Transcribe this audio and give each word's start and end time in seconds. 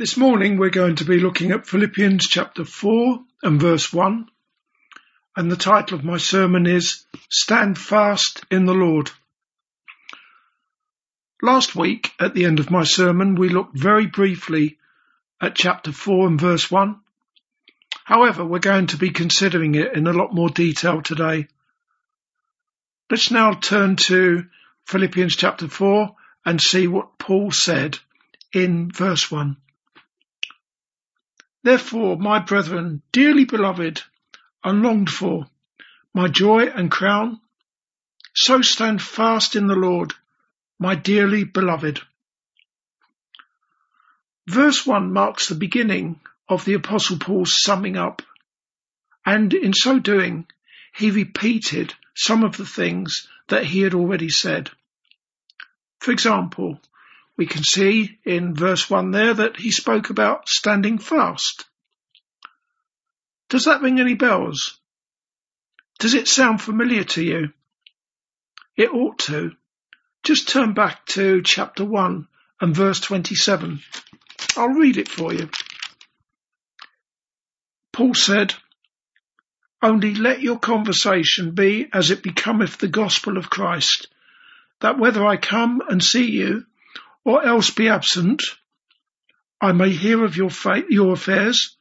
This 0.00 0.16
morning 0.16 0.56
we're 0.56 0.70
going 0.70 0.96
to 0.96 1.04
be 1.04 1.20
looking 1.20 1.50
at 1.50 1.66
Philippians 1.66 2.26
chapter 2.26 2.64
4 2.64 3.18
and 3.42 3.60
verse 3.60 3.92
1. 3.92 4.30
And 5.36 5.52
the 5.52 5.56
title 5.56 5.98
of 5.98 6.06
my 6.06 6.16
sermon 6.16 6.66
is 6.66 7.04
Stand 7.28 7.76
Fast 7.76 8.42
in 8.50 8.64
the 8.64 8.72
Lord. 8.72 9.10
Last 11.42 11.76
week, 11.76 12.12
at 12.18 12.32
the 12.32 12.46
end 12.46 12.60
of 12.60 12.70
my 12.70 12.84
sermon, 12.84 13.34
we 13.34 13.50
looked 13.50 13.76
very 13.76 14.06
briefly 14.06 14.78
at 15.38 15.54
chapter 15.54 15.92
4 15.92 16.28
and 16.28 16.40
verse 16.40 16.70
1. 16.70 16.98
However, 18.02 18.42
we're 18.42 18.58
going 18.58 18.86
to 18.86 18.96
be 18.96 19.10
considering 19.10 19.74
it 19.74 19.92
in 19.94 20.06
a 20.06 20.14
lot 20.14 20.32
more 20.34 20.48
detail 20.48 21.02
today. 21.02 21.46
Let's 23.10 23.30
now 23.30 23.52
turn 23.52 23.96
to 23.96 24.46
Philippians 24.86 25.36
chapter 25.36 25.68
4 25.68 26.16
and 26.46 26.58
see 26.58 26.86
what 26.86 27.18
Paul 27.18 27.50
said 27.50 27.98
in 28.54 28.90
verse 28.90 29.30
1. 29.30 29.58
Therefore, 31.62 32.16
my 32.16 32.38
brethren, 32.38 33.02
dearly 33.12 33.44
beloved 33.44 34.02
and 34.64 34.82
longed 34.82 35.10
for, 35.10 35.46
my 36.14 36.28
joy 36.28 36.66
and 36.66 36.90
crown, 36.90 37.40
so 38.34 38.62
stand 38.62 39.02
fast 39.02 39.56
in 39.56 39.66
the 39.66 39.76
Lord, 39.76 40.14
my 40.78 40.94
dearly 40.94 41.44
beloved. 41.44 42.00
Verse 44.46 44.86
1 44.86 45.12
marks 45.12 45.48
the 45.48 45.54
beginning 45.54 46.20
of 46.48 46.64
the 46.64 46.74
Apostle 46.74 47.18
Paul's 47.18 47.62
summing 47.62 47.96
up, 47.96 48.22
and 49.24 49.52
in 49.52 49.74
so 49.74 49.98
doing, 49.98 50.46
he 50.94 51.10
repeated 51.10 51.94
some 52.14 52.42
of 52.42 52.56
the 52.56 52.66
things 52.66 53.28
that 53.48 53.64
he 53.64 53.82
had 53.82 53.94
already 53.94 54.28
said. 54.28 54.70
For 56.00 56.10
example, 56.10 56.80
we 57.40 57.46
can 57.46 57.64
see 57.64 58.18
in 58.26 58.54
verse 58.54 58.90
1 58.90 59.12
there 59.12 59.32
that 59.32 59.56
he 59.56 59.70
spoke 59.70 60.10
about 60.10 60.46
standing 60.46 60.98
fast. 60.98 61.64
Does 63.48 63.64
that 63.64 63.80
ring 63.80 63.98
any 63.98 64.12
bells? 64.12 64.78
Does 66.00 66.12
it 66.12 66.28
sound 66.28 66.60
familiar 66.60 67.02
to 67.02 67.24
you? 67.24 67.54
It 68.76 68.92
ought 68.92 69.20
to. 69.20 69.52
Just 70.22 70.50
turn 70.50 70.74
back 70.74 71.06
to 71.16 71.40
chapter 71.40 71.82
1 71.82 72.28
and 72.60 72.76
verse 72.76 73.00
27. 73.00 73.80
I'll 74.58 74.68
read 74.68 74.98
it 74.98 75.08
for 75.08 75.32
you. 75.32 75.48
Paul 77.90 78.12
said, 78.12 78.52
Only 79.80 80.14
let 80.14 80.42
your 80.42 80.58
conversation 80.58 81.52
be 81.52 81.88
as 81.90 82.10
it 82.10 82.22
becometh 82.22 82.76
the 82.76 82.88
gospel 82.88 83.38
of 83.38 83.48
Christ, 83.48 84.08
that 84.80 84.98
whether 84.98 85.24
I 85.24 85.38
come 85.38 85.80
and 85.88 86.04
see 86.04 86.30
you, 86.30 86.66
or 87.24 87.44
else 87.44 87.70
be 87.70 87.88
absent, 87.88 88.42
I 89.60 89.72
may 89.72 89.90
hear 89.90 90.24
of 90.24 90.36
your, 90.36 90.50
your 90.88 91.12
affairs, 91.12 91.76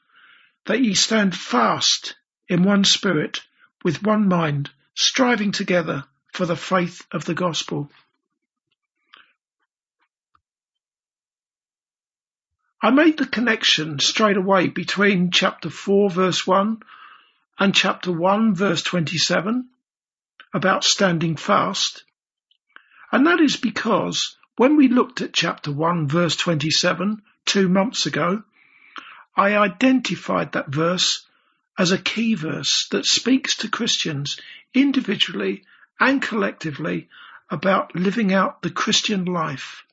that 0.66 0.82
ye 0.82 0.94
stand 0.94 1.36
fast 1.36 2.16
in 2.48 2.64
one 2.64 2.84
spirit, 2.84 3.42
with 3.84 4.04
one 4.04 4.28
mind, 4.28 4.70
striving 4.96 5.52
together 5.52 6.04
for 6.34 6.46
the 6.46 6.58
faith 6.58 7.06
of 7.12 7.26
the 7.26 7.34
gospel. 7.34 7.90
I 12.82 12.92
made 12.92 13.18
the 13.18 13.28
connection 13.28 14.00
straight 14.00 14.38
away 14.38 14.68
between 14.68 15.32
chapter 15.32 15.70
4 15.70 16.10
verse 16.10 16.48
1 16.48 16.82
and 17.60 17.76
chapter 17.76 18.12
1 18.12 18.56
verse 18.56 18.82
27 18.84 19.70
about 20.54 20.86
standing 20.86 21.36
fast. 21.36 22.04
And 23.12 23.28
that 23.28 23.42
is 23.42 23.58
because 23.58 24.38
when 24.60 24.76
we 24.76 24.90
looked 24.90 25.22
at 25.22 25.32
chapter 25.32 25.72
1 25.72 26.10
verse 26.10 26.36
27 26.36 27.22
two 27.46 27.70
months 27.70 28.06
ago, 28.06 28.44
I 29.34 29.56
identified 29.56 30.52
that 30.52 30.68
verse 30.68 31.26
as 31.78 31.94
a 31.94 31.98
key 31.98 32.34
verse 32.34 32.86
that 32.90 33.06
speaks 33.06 33.56
to 33.56 33.70
Christians 33.70 34.38
individually 34.74 35.64
and 35.98 36.22
collectively 36.22 37.08
about 37.50 37.96
living 37.96 38.34
out 38.34 38.62
the 38.62 38.70
Christian 38.70 39.24
life. 39.24 39.86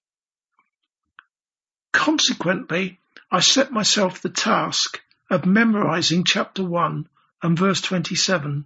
Consequently, 1.93 2.99
I 3.31 3.39
set 3.39 3.71
myself 3.71 4.21
the 4.21 4.31
task 4.31 5.01
of 5.31 5.47
memorizing 5.47 6.25
chapter 6.25 6.65
1 6.65 7.09
and 7.41 7.57
verse 7.57 7.81
27, 7.83 8.65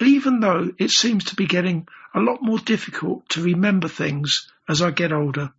even 0.00 0.40
though 0.40 0.72
it 0.78 0.90
seems 0.90 1.26
to 1.26 1.36
be 1.36 1.46
getting 1.46 1.86
a 2.12 2.18
lot 2.18 2.42
more 2.42 2.58
difficult 2.58 3.28
to 3.28 3.44
remember 3.44 3.86
things 3.86 4.50
as 4.68 4.82
I 4.82 4.90
get 4.90 5.12
older. 5.12 5.52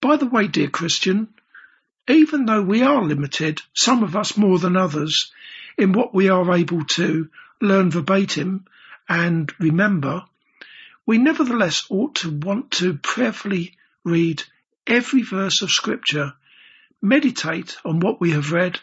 By 0.00 0.16
the 0.16 0.26
way, 0.26 0.46
dear 0.46 0.68
Christian, 0.68 1.34
even 2.08 2.44
though 2.44 2.62
we 2.62 2.82
are 2.82 3.02
limited, 3.02 3.60
some 3.74 4.02
of 4.02 4.14
us 4.14 4.36
more 4.36 4.58
than 4.58 4.76
others, 4.76 5.32
in 5.76 5.92
what 5.92 6.14
we 6.14 6.28
are 6.28 6.54
able 6.54 6.84
to 6.84 7.28
learn 7.60 7.90
verbatim 7.90 8.66
and 9.08 9.52
remember, 9.58 10.24
we 11.04 11.18
nevertheless 11.18 11.86
ought 11.90 12.16
to 12.16 12.30
want 12.30 12.72
to 12.72 12.94
prayerfully 12.94 13.76
read 14.04 14.42
every 14.86 15.22
verse 15.22 15.62
of 15.62 15.70
scripture, 15.70 16.34
meditate 17.00 17.76
on 17.84 18.00
what 18.00 18.20
we 18.20 18.32
have 18.32 18.52
read 18.52 18.78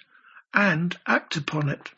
and 0.54 0.98
act 1.06 1.36
upon 1.36 1.70
it. 1.70 1.92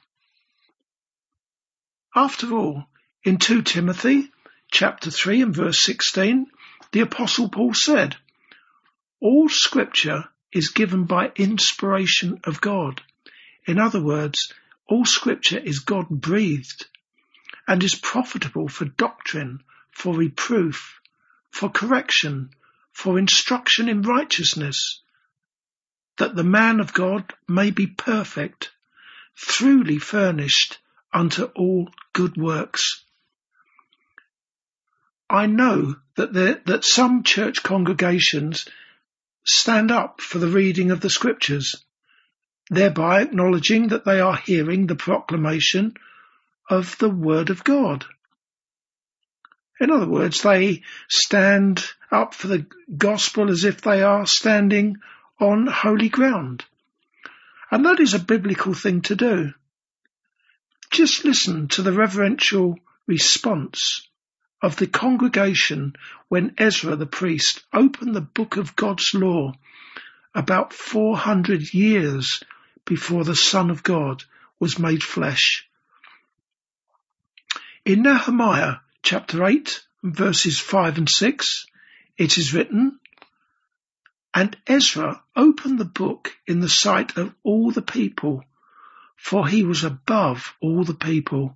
After 2.15 2.53
all, 2.53 2.85
in 3.23 3.37
2 3.37 3.63
Timothy 3.63 4.31
chapter 4.77 5.09
3 5.09 5.41
and 5.41 5.55
verse 5.55 5.79
16, 5.79 6.47
the 6.91 6.99
apostle 6.99 7.47
Paul 7.47 7.73
said, 7.73 8.17
all 9.21 9.47
scripture 9.47 10.25
is 10.51 10.67
given 10.67 11.05
by 11.05 11.31
inspiration 11.37 12.41
of 12.43 12.59
God. 12.59 13.01
In 13.65 13.79
other 13.79 14.01
words, 14.01 14.51
all 14.85 15.05
scripture 15.05 15.57
is 15.57 15.79
God 15.79 16.09
breathed 16.09 16.87
and 17.65 17.81
is 17.81 17.95
profitable 17.95 18.67
for 18.67 18.83
doctrine, 18.83 19.63
for 19.91 20.13
reproof, 20.13 20.99
for 21.51 21.69
correction, 21.69 22.49
for 22.91 23.17
instruction 23.17 23.87
in 23.87 24.01
righteousness, 24.01 25.01
that 26.17 26.35
the 26.35 26.43
man 26.43 26.81
of 26.81 26.91
God 26.91 27.33
may 27.47 27.71
be 27.71 27.87
perfect, 27.87 28.71
truly 29.37 29.99
furnished 29.99 30.79
unto 31.13 31.45
all 31.55 31.89
good 32.11 32.35
works. 32.35 33.04
I 35.35 35.47
know 35.47 35.97
that 36.15 36.31
there, 36.31 36.61
that 36.65 36.85
some 36.85 37.23
church 37.23 37.61
congregations 37.61 38.65
stand 39.43 39.91
up 39.91 40.21
for 40.21 40.39
the 40.39 40.47
reading 40.47 40.91
of 40.91 41.01
the 41.01 41.09
scriptures, 41.09 41.83
thereby 42.69 43.21
acknowledging 43.21 43.89
that 43.89 44.05
they 44.05 44.21
are 44.21 44.37
hearing 44.37 44.87
the 44.87 44.95
proclamation 44.95 45.95
of 46.69 46.97
the 46.99 47.09
word 47.09 47.49
of 47.49 47.65
God. 47.65 48.05
In 49.77 49.91
other 49.91 50.07
words, 50.07 50.41
they 50.41 50.83
stand 51.09 51.83
up 52.09 52.33
for 52.33 52.47
the 52.47 52.65
gospel 52.95 53.51
as 53.51 53.65
if 53.65 53.81
they 53.81 54.03
are 54.03 54.25
standing 54.25 54.99
on 55.37 55.67
holy 55.67 56.07
ground. 56.07 56.63
And 57.69 57.83
that 57.83 57.99
is 57.99 58.13
a 58.13 58.19
biblical 58.19 58.73
thing 58.73 59.01
to 59.01 59.17
do. 59.17 59.53
Just 60.91 61.25
listen 61.25 61.67
to 61.69 61.81
the 61.81 61.91
reverential 61.91 62.79
response 63.05 64.07
of 64.65 64.77
the 64.77 64.87
congregation 64.87 65.95
when 66.27 66.55
Ezra 66.57 66.95
the 66.95 67.05
priest 67.05 67.63
opened 67.71 68.15
the 68.15 68.19
book 68.19 68.57
of 68.57 68.75
God's 68.75 69.13
law 69.13 69.53
about 70.33 70.73
400 70.73 71.71
years 71.71 72.41
before 72.83 73.23
the 73.23 73.35
Son 73.35 73.69
of 73.69 73.83
God 73.83 74.23
was 74.59 74.79
made 74.79 75.03
flesh. 75.03 75.69
In 77.85 78.01
Nehemiah 78.01 78.77
chapter 79.03 79.45
8 79.45 79.83
verses 80.01 80.59
5 80.59 80.97
and 80.97 81.09
6 81.09 81.67
it 82.17 82.39
is 82.39 82.51
written, 82.55 82.99
And 84.33 84.57
Ezra 84.65 85.21
opened 85.35 85.77
the 85.77 85.85
book 85.85 86.35
in 86.47 86.59
the 86.59 86.69
sight 86.69 87.17
of 87.17 87.35
all 87.43 87.69
the 87.69 87.83
people, 87.83 88.43
for 89.15 89.47
he 89.47 89.61
was 89.61 89.83
above 89.83 90.55
all 90.59 90.83
the 90.83 90.95
people. 90.95 91.55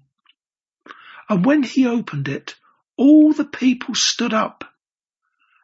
And 1.27 1.43
when 1.43 1.63
he 1.63 1.87
opened 1.87 2.27
it, 2.27 2.55
all 2.99 3.31
the 3.31 3.45
people 3.45 3.95
stood 3.95 4.33
up, 4.33 4.65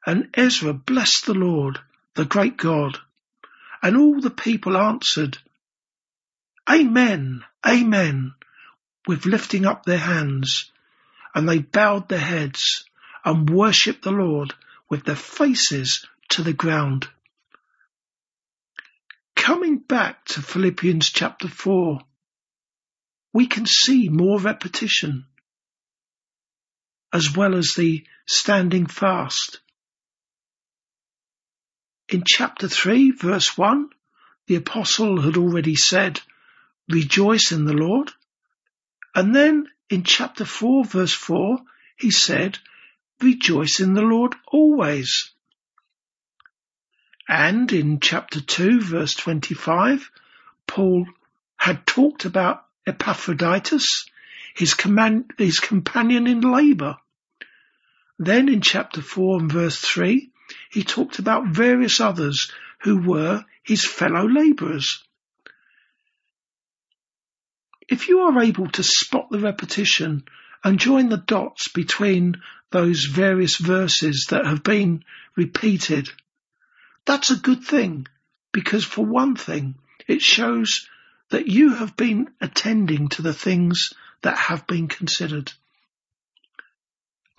and 0.05 0.29
Ezra 0.35 0.71
blessed 0.71 1.25
the 1.25 1.33
Lord, 1.33 1.81
the 2.13 2.23
great 2.23 2.55
God. 2.55 2.97
And 3.83 3.97
all 3.97 4.21
the 4.21 4.31
people 4.31 4.77
answered, 4.77 5.37
Amen, 6.69 7.43
Amen, 7.67 8.35
with 9.05 9.25
lifting 9.25 9.65
up 9.65 9.83
their 9.83 9.97
hands. 9.97 10.71
And 11.33 11.47
they 11.47 11.59
bowed 11.59 12.07
their 12.07 12.19
heads 12.19 12.85
and 13.25 13.49
worshipped 13.49 14.03
the 14.03 14.11
Lord 14.11 14.53
with 14.89 15.03
their 15.03 15.17
faces 15.17 16.07
to 16.29 16.41
the 16.41 16.53
ground. 16.53 17.09
Coming 19.35 19.79
back 19.79 20.23
to 20.27 20.41
Philippians 20.41 21.09
chapter 21.09 21.49
4, 21.49 21.99
we 23.33 23.47
can 23.47 23.65
see 23.65 24.07
more 24.07 24.39
repetition 24.39 25.25
as 27.15 27.33
well 27.33 27.55
as 27.55 27.75
the 27.75 28.03
standing 28.25 28.85
fast. 28.85 29.61
In 32.09 32.23
chapter 32.27 32.67
3 32.67 33.11
verse 33.11 33.57
1, 33.57 33.89
the 34.47 34.55
apostle 34.55 35.21
had 35.21 35.37
already 35.37 35.77
said, 35.77 36.19
rejoice 36.89 37.53
in 37.53 37.63
the 37.63 37.73
Lord. 37.73 38.11
And 39.15 39.33
then 39.33 39.69
in 39.89 40.03
chapter 40.03 40.43
4 40.43 40.83
verse 40.83 41.13
4, 41.13 41.57
he 41.95 42.11
said, 42.11 42.59
rejoice 43.21 43.79
in 43.79 43.93
the 43.93 44.01
Lord 44.01 44.35
always. 44.45 45.31
And 47.29 47.71
in 47.71 48.01
chapter 48.01 48.41
2 48.41 48.81
verse 48.81 49.15
25, 49.15 50.11
Paul 50.67 51.05
had 51.55 51.87
talked 51.87 52.25
about 52.25 52.65
Epaphroditus, 52.85 54.05
his, 54.53 54.73
command, 54.73 55.31
his 55.37 55.61
companion 55.61 56.27
in 56.27 56.41
labour. 56.41 56.97
Then 58.17 58.47
in 58.49 58.61
chapter 58.61 59.01
4 59.01 59.41
and 59.41 59.51
verse 59.51 59.77
3, 59.77 60.31
he 60.69 60.83
talked 60.83 61.19
about 61.19 61.47
various 61.47 61.99
others 61.99 62.51
who 62.81 62.97
were 62.97 63.45
his 63.63 63.83
fellow 63.83 64.27
labourers. 64.27 65.03
If 67.87 68.07
you 68.07 68.21
are 68.21 68.41
able 68.41 68.69
to 68.69 68.83
spot 68.83 69.29
the 69.29 69.39
repetition 69.39 70.23
and 70.63 70.79
join 70.79 71.09
the 71.09 71.17
dots 71.17 71.67
between 71.67 72.41
those 72.71 73.05
various 73.05 73.57
verses 73.57 74.27
that 74.29 74.45
have 74.45 74.63
been 74.63 75.03
repeated, 75.35 76.09
that's 77.05 77.31
a 77.31 77.35
good 77.35 77.63
thing 77.63 78.07
because 78.51 78.85
for 78.85 79.05
one 79.05 79.35
thing, 79.35 79.75
it 80.07 80.21
shows 80.21 80.87
that 81.29 81.47
you 81.47 81.73
have 81.75 81.95
been 81.97 82.29
attending 82.39 83.09
to 83.09 83.21
the 83.21 83.33
things 83.33 83.93
that 84.21 84.37
have 84.37 84.65
been 84.65 84.87
considered. 84.87 85.51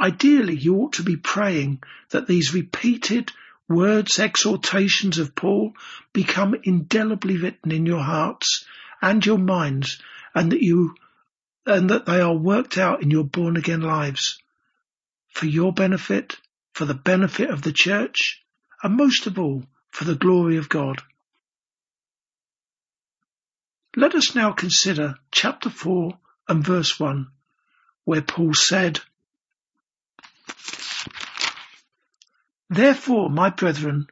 Ideally, 0.01 0.57
you 0.57 0.77
ought 0.77 0.95
to 0.95 1.03
be 1.03 1.17
praying 1.17 1.83
that 2.11 2.27
these 2.27 2.53
repeated 2.53 3.33
words, 3.69 4.19
exhortations 4.19 5.19
of 5.19 5.35
Paul 5.35 5.73
become 6.13 6.55
indelibly 6.63 7.37
written 7.39 7.73
in 7.73 7.87
your 7.87 8.03
hearts 8.03 8.67
and 9.01 9.25
your 9.25 9.39
minds 9.39 10.01
and 10.35 10.53
that 10.53 10.63
you, 10.63 10.95
and 11.65 11.91
that 11.91 12.07
they 12.07 12.21
are 12.21 12.37
worked 12.37 12.79
out 12.79 13.03
in 13.03 13.11
your 13.11 13.25
born 13.25 13.57
again 13.57 13.81
lives 13.81 14.39
for 15.37 15.47
your 15.47 15.73
benefit, 15.73 16.37
for 16.73 16.87
the 16.87 16.95
benefit 16.95 17.51
of 17.51 17.61
the 17.61 17.73
church, 17.73 18.43
and 18.83 18.97
most 18.97 19.27
of 19.27 19.39
all, 19.39 19.65
for 19.91 20.05
the 20.05 20.15
glory 20.15 20.57
of 20.57 20.69
God. 20.69 21.03
Let 23.95 24.15
us 24.15 24.35
now 24.35 24.53
consider 24.53 25.17
chapter 25.31 25.69
4 25.69 26.19
and 26.49 26.65
verse 26.65 26.99
1, 26.99 27.29
where 28.05 28.23
Paul 28.23 28.55
said, 28.55 29.01
Therefore, 32.69 33.31
my 33.31 33.51
brethren, 33.51 34.09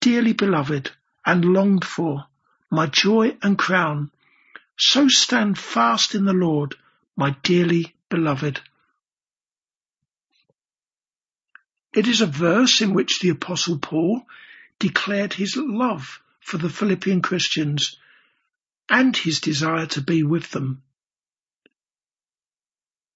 dearly 0.00 0.32
beloved 0.32 0.92
and 1.26 1.44
longed 1.44 1.84
for, 1.84 2.26
my 2.70 2.86
joy 2.86 3.36
and 3.42 3.58
crown, 3.58 4.10
so 4.78 5.08
stand 5.08 5.58
fast 5.58 6.14
in 6.14 6.24
the 6.24 6.32
Lord, 6.32 6.76
my 7.16 7.36
dearly 7.42 7.94
beloved. 8.08 8.60
It 11.92 12.06
is 12.06 12.20
a 12.20 12.26
verse 12.26 12.80
in 12.80 12.94
which 12.94 13.20
the 13.20 13.30
apostle 13.30 13.78
Paul 13.78 14.24
declared 14.78 15.32
his 15.32 15.56
love 15.56 16.22
for 16.40 16.58
the 16.58 16.70
Philippian 16.70 17.22
Christians 17.22 17.96
and 18.88 19.16
his 19.16 19.40
desire 19.40 19.86
to 19.86 20.00
be 20.00 20.22
with 20.22 20.50
them. 20.50 20.82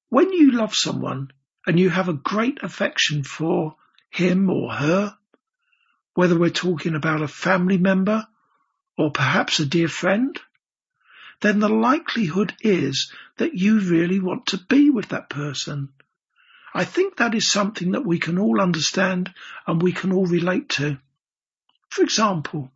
When 0.08 0.32
you 0.32 0.52
love 0.52 0.74
someone 0.74 1.30
and 1.66 1.78
you 1.78 1.90
have 1.90 2.08
a 2.08 2.14
great 2.14 2.62
affection 2.62 3.22
for 3.22 3.76
him 4.10 4.50
or 4.50 4.72
her, 4.72 5.16
whether 6.14 6.38
we're 6.38 6.50
talking 6.50 6.94
about 6.94 7.22
a 7.22 7.28
family 7.28 7.78
member 7.78 8.26
or 8.98 9.10
perhaps 9.10 9.58
a 9.60 9.66
dear 9.66 9.88
friend, 9.88 10.38
then 11.40 11.58
the 11.58 11.68
likelihood 11.68 12.54
is 12.60 13.12
that 13.38 13.54
you 13.54 13.80
really 13.80 14.20
want 14.20 14.46
to 14.46 14.58
be 14.58 14.90
with 14.90 15.08
that 15.08 15.28
person. 15.28 15.88
I 16.74 16.84
think 16.84 17.16
that 17.16 17.34
is 17.34 17.50
something 17.50 17.92
that 17.92 18.06
we 18.06 18.18
can 18.18 18.38
all 18.38 18.60
understand 18.60 19.32
and 19.66 19.82
we 19.82 19.92
can 19.92 20.12
all 20.12 20.26
relate 20.26 20.68
to. 20.70 20.98
For 21.90 22.02
example, 22.02 22.72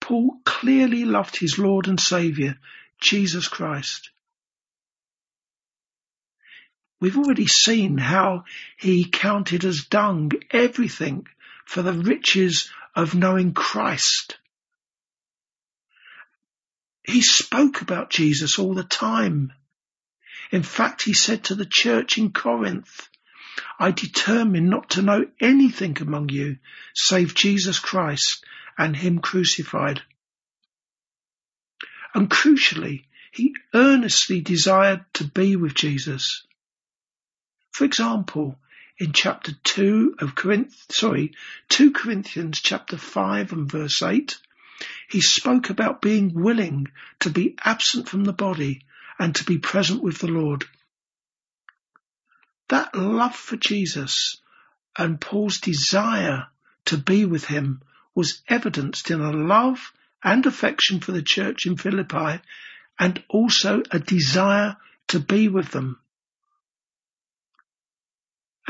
Paul 0.00 0.40
clearly 0.44 1.04
loved 1.04 1.36
his 1.36 1.58
Lord 1.58 1.86
and 1.86 2.00
Saviour, 2.00 2.56
Jesus 3.00 3.46
Christ. 3.46 4.10
We've 7.00 7.16
already 7.16 7.46
seen 7.46 7.96
how 7.96 8.44
he 8.76 9.06
counted 9.06 9.64
as 9.64 9.84
dung 9.84 10.32
everything 10.50 11.26
for 11.64 11.82
the 11.82 11.94
riches 11.94 12.70
of 12.94 13.14
knowing 13.14 13.54
Christ. 13.54 14.38
He 17.02 17.22
spoke 17.22 17.80
about 17.80 18.10
Jesus 18.10 18.58
all 18.58 18.74
the 18.74 18.84
time. 18.84 19.52
In 20.50 20.62
fact, 20.62 21.02
he 21.02 21.14
said 21.14 21.44
to 21.44 21.54
the 21.54 21.66
church 21.66 22.18
in 22.18 22.32
Corinth, 22.32 23.08
I 23.78 23.92
determined 23.92 24.68
not 24.68 24.90
to 24.90 25.02
know 25.02 25.26
anything 25.40 25.96
among 26.00 26.28
you 26.28 26.58
save 26.94 27.34
Jesus 27.34 27.78
Christ 27.78 28.44
and 28.76 28.94
him 28.94 29.20
crucified. 29.20 30.02
And 32.14 32.28
crucially, 32.28 33.04
he 33.32 33.54
earnestly 33.72 34.40
desired 34.40 35.04
to 35.14 35.24
be 35.24 35.56
with 35.56 35.74
Jesus. 35.74 36.44
For 37.70 37.84
example, 37.84 38.58
in 38.98 39.12
chapter 39.12 39.52
2 39.64 40.16
of 40.18 40.34
Corinth, 40.34 40.84
sorry, 40.90 41.34
2 41.70 41.92
Corinthians 41.92 42.60
chapter 42.60 42.96
5 42.96 43.52
and 43.52 43.70
verse 43.70 44.02
8, 44.02 44.38
he 45.08 45.20
spoke 45.20 45.70
about 45.70 46.02
being 46.02 46.34
willing 46.34 46.88
to 47.20 47.30
be 47.30 47.56
absent 47.64 48.08
from 48.08 48.24
the 48.24 48.32
body 48.32 48.84
and 49.18 49.34
to 49.36 49.44
be 49.44 49.58
present 49.58 50.02
with 50.02 50.18
the 50.18 50.28
Lord. 50.28 50.64
That 52.68 52.94
love 52.94 53.34
for 53.34 53.56
Jesus 53.56 54.36
and 54.96 55.20
Paul's 55.20 55.60
desire 55.60 56.46
to 56.86 56.96
be 56.96 57.24
with 57.24 57.44
him 57.44 57.82
was 58.14 58.42
evidenced 58.48 59.10
in 59.10 59.20
a 59.20 59.32
love 59.32 59.92
and 60.22 60.44
affection 60.46 61.00
for 61.00 61.12
the 61.12 61.22
church 61.22 61.66
in 61.66 61.76
Philippi 61.76 62.40
and 62.98 63.22
also 63.28 63.82
a 63.90 63.98
desire 63.98 64.76
to 65.08 65.20
be 65.20 65.48
with 65.48 65.70
them. 65.70 65.98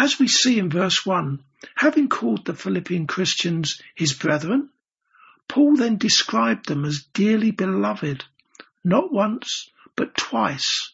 As 0.01 0.19
we 0.19 0.29
see 0.29 0.59
in 0.59 0.71
verse 0.71 1.05
1, 1.05 1.45
having 1.75 2.09
called 2.09 2.47
the 2.47 2.55
Philippian 2.55 3.07
Christians 3.07 3.83
his 3.95 4.15
brethren, 4.15 4.71
Paul 5.47 5.77
then 5.77 5.99
described 5.99 6.67
them 6.67 6.87
as 6.87 7.03
dearly 7.13 7.51
beloved, 7.51 8.25
not 8.83 9.13
once, 9.13 9.69
but 9.97 10.17
twice, 10.17 10.91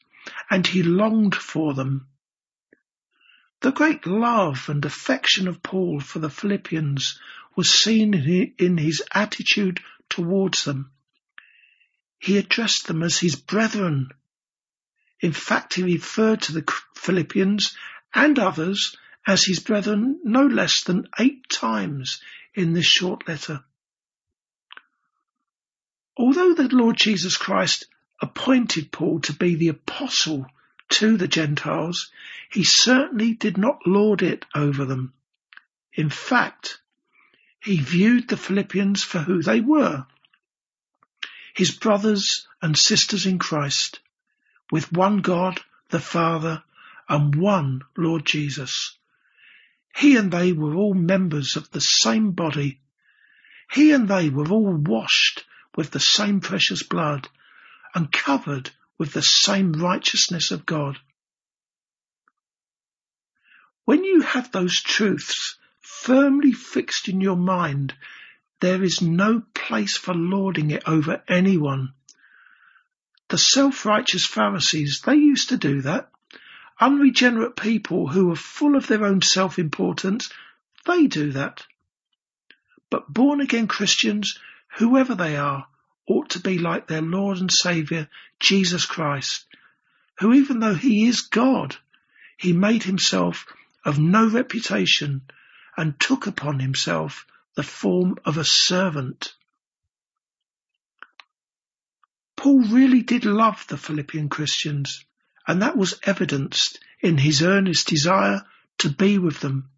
and 0.51 0.67
he 0.67 0.83
longed 0.83 1.37
for 1.37 1.73
them. 1.73 2.09
The 3.61 3.71
great 3.71 4.07
love 4.07 4.69
and 4.69 4.85
affection 4.85 5.47
of 5.47 5.63
Paul 5.63 6.01
for 6.01 6.19
the 6.19 6.29
Philippians 6.29 7.21
was 7.55 7.71
seen 7.73 8.13
in 8.59 8.77
his 8.77 9.05
attitude 9.13 9.79
towards 10.09 10.65
them. 10.65 10.91
He 12.19 12.39
addressed 12.39 12.89
them 12.89 13.05
as 13.05 13.21
his 13.21 13.37
brethren. 13.37 14.11
In 15.21 15.31
fact, 15.31 15.75
he 15.75 15.85
referred 15.85 16.43
to 16.43 16.53
the 16.53 16.65
Philippians 16.97 17.77
and 18.15 18.39
others 18.39 18.97
as 19.27 19.45
his 19.45 19.61
brethren 19.61 20.21
no 20.25 20.47
less 20.47 20.85
than 20.85 21.09
eight 21.19 21.49
times 21.49 22.21
in 22.55 22.73
this 22.73 22.87
short 22.87 23.27
letter. 23.29 23.65
Although 26.17 26.55
the 26.55 26.69
Lord 26.69 26.97
Jesus 26.97 27.37
Christ 27.37 27.87
appointed 28.21 28.93
Paul 28.93 29.21
to 29.21 29.33
be 29.33 29.55
the 29.55 29.69
apostle 29.69 30.47
to 30.89 31.17
the 31.17 31.29
Gentiles, 31.29 32.11
he 32.51 32.65
certainly 32.65 33.35
did 33.35 33.59
not 33.59 33.87
lord 33.87 34.23
it 34.23 34.45
over 34.55 34.85
them. 34.85 35.13
In 35.93 36.09
fact, 36.09 36.81
he 37.61 37.79
viewed 37.79 38.29
the 38.29 38.37
Philippians 38.37 39.03
for 39.03 39.19
who 39.19 39.43
they 39.43 39.61
were. 39.61 40.07
His 41.55 41.71
brothers 41.73 42.47
and 42.63 42.79
sisters 42.79 43.27
in 43.27 43.39
Christ, 43.39 44.01
with 44.71 44.93
one 44.93 45.19
God, 45.19 45.61
the 45.89 46.01
Father, 46.01 46.63
and 47.09 47.35
one 47.35 47.83
Lord 47.97 48.27
Jesus. 48.27 48.97
He 49.95 50.17
and 50.17 50.31
they 50.31 50.53
were 50.53 50.75
all 50.75 50.95
members 50.95 51.57
of 51.57 51.71
the 51.71 51.81
same 51.81 52.33
body. 52.33 52.81
He 53.73 53.93
and 53.93 54.09
they 54.09 54.29
were 54.29 54.49
all 54.49 54.75
washed 54.75 55.45
with 55.77 55.91
the 55.91 56.01
same 56.01 56.41
precious 56.41 56.83
blood 56.83 57.29
and 57.95 58.13
covered 58.13 58.71
with 58.99 59.13
the 59.13 59.23
same 59.23 59.73
righteousness 59.73 60.51
of 60.51 60.67
God. 60.67 60.99
When 63.85 64.05
you 64.05 64.21
have 64.23 64.51
those 64.53 64.81
truths 64.83 65.57
firmly 65.81 66.53
fixed 66.53 67.09
in 67.09 67.21
your 67.21 67.37
mind, 67.37 67.95
there 68.61 68.83
is 68.83 69.01
no 69.01 69.43
place 69.55 69.97
for 69.97 70.15
lording 70.15 70.71
it 70.71 70.83
over 70.87 71.23
anyone. 71.29 71.93
The 73.29 73.39
self-righteous 73.39 74.27
Pharisees, 74.27 75.03
they 75.05 75.17
used 75.17 75.51
to 75.51 75.57
do 75.57 75.83
that. 75.83 76.11
Unregenerate 76.79 77.57
people 77.57 78.07
who 78.07 78.31
are 78.31 78.37
full 78.37 78.77
of 78.77 78.87
their 78.87 79.05
own 79.05 79.23
self-importance, 79.23 80.31
they 80.85 81.07
do 81.07 81.33
that. 81.33 81.65
But 82.91 83.13
born 83.13 83.41
again 83.41 83.67
Christians, 83.67 84.39
whoever 84.77 85.15
they 85.15 85.37
are, 85.37 85.67
ought 86.07 86.31
to 86.31 86.41
be 86.41 86.59
like 86.59 86.87
their 86.87 87.03
Lord 87.03 87.39
and 87.39 87.51
Saviour, 87.51 88.09
Jesus 88.39 88.85
Christ, 88.85 89.47
who 90.19 90.35
even 90.35 90.61
though 90.61 90.75
he 90.75 91.07
is 91.07 91.23
God, 91.23 91.77
he 92.37 92.53
made 92.53 92.83
himself 92.83 93.47
of 93.85 93.99
no 93.99 94.29
reputation 94.29 95.23
and 95.77 95.99
took 95.99 96.27
upon 96.27 96.61
himself 96.61 97.27
the 97.55 97.63
form 97.63 98.17
of 98.25 98.37
a 98.37 98.45
servant. 98.45 99.35
Paul 102.37 102.61
really 102.69 103.03
did 103.03 103.25
love 103.25 103.65
the 103.67 103.79
Philippian 103.79 104.29
Christians, 104.29 105.06
and 105.47 105.63
that 105.63 105.77
was 105.77 105.99
evidenced 106.03 106.79
in 107.01 107.19
his 107.19 107.43
earnest 107.43 107.87
desire 107.87 108.45
to 108.79 108.91
be 108.91 109.19
with 109.19 109.41
them. 109.41 109.69